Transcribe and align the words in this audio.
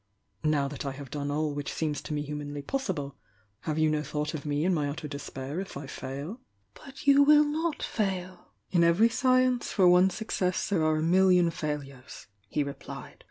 Now 0.43 0.67
that 0.67 0.83
I 0.83 0.93
have 0.93 1.11
done 1.11 1.29
all 1.29 1.53
which 1.53 1.71
seems 1.71 2.01
to 2.01 2.13
me 2.15 2.23
humanly 2.23 2.63
possible, 2.63 3.17
have 3.59 3.77
you 3.77 3.87
no 3.87 4.01
thought 4.01 4.33
of 4.33 4.47
me 4.47 4.65
and 4.65 4.73
my 4.73 4.89
utter 4.89 5.07
despair 5.07 5.59
if 5.59 5.77
I 5.77 5.85
fail?" 5.85 6.41
"But 6.73 7.05
you 7.05 7.21
will 7.21 7.43
not 7.43 7.83
fail 7.83 8.53
"_"In 8.75 8.83
every 8.83 9.09
science, 9.09 9.71
for 9.71 9.87
one 9.87 10.09
success 10.09 10.69
there 10.69 10.83
are 10.83 10.97
a 10.97 11.03
mil 11.03 11.27
lion 11.27 11.51
failures," 11.51 12.25
he 12.49 12.63
replied. 12.63 13.19